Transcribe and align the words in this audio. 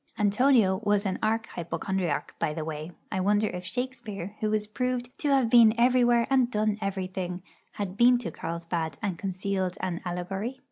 Antonio 0.17 0.79
was 0.83 1.05
an 1.05 1.19
arch 1.21 1.45
hypochondriac, 1.49 2.33
by 2.39 2.55
the 2.55 2.65
way; 2.65 2.91
I 3.11 3.19
wonder 3.19 3.45
if 3.49 3.63
Shakespeare, 3.63 4.35
who 4.39 4.51
is 4.51 4.65
proved 4.65 5.15
to 5.19 5.29
have 5.29 5.47
been 5.51 5.75
everywhere 5.79 6.25
and 6.31 6.49
done 6.49 6.79
everything, 6.81 7.43
had 7.73 7.97
been 7.97 8.17
to 8.17 8.31
Carlsbad 8.31 8.97
and 9.03 9.19
concealed 9.19 9.77
an 9.79 10.01
allegory? 10.03 10.59